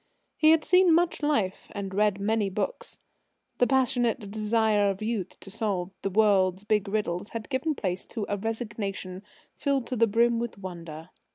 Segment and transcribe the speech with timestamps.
[0.35, 2.97] He had seen much life; had read many books.
[3.59, 8.25] The passionate desire of youth to solve the world's big riddles had given place to
[8.27, 9.21] a resignation
[9.53, 11.11] filled to the brim with wonder.